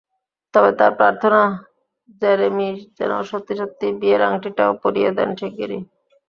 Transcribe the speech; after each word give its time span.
তবে 0.53 0.71
তাঁর 0.79 0.91
প্রার্থনা, 0.99 1.41
জেরেমি 2.21 2.69
যেন 2.97 3.11
সত্যি 3.29 3.53
সত্যিই 3.59 3.97
বিয়ের 3.99 4.21
আংটিটাও 4.29 4.71
পরিয়ে 4.83 5.09
দেন 5.17 5.29
শিগগিরই। 5.39 5.79